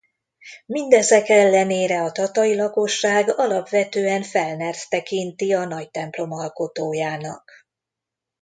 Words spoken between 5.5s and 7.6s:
a nagytemplom alkotójának.